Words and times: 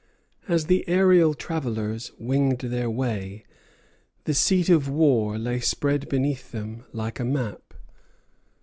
As 0.47 0.65
the 0.65 0.83
aërial 0.87 1.37
travellers 1.37 2.11
winged 2.17 2.57
their 2.57 2.89
way, 2.89 3.45
the 4.23 4.33
seat 4.33 4.67
of 4.67 4.89
war 4.89 5.37
lay 5.37 5.59
spread 5.59 6.09
beneath 6.09 6.51
them 6.51 6.85
like 6.91 7.19
a 7.19 7.23
map. 7.25 7.75